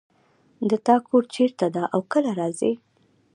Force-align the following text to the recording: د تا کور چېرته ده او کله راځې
د 0.69 0.71
تا 0.85 0.95
کور 1.07 1.23
چېرته 1.35 1.65
ده 1.75 1.83
او 1.93 2.01
کله 2.13 2.31
راځې 2.41 2.71